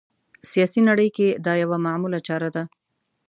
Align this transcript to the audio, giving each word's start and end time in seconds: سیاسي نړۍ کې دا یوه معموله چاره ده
سیاسي 0.51 0.81
نړۍ 0.89 1.09
کې 1.17 1.27
دا 1.45 1.53
یوه 1.63 1.77
معموله 1.85 2.19
چاره 2.27 2.49
ده 2.55 2.63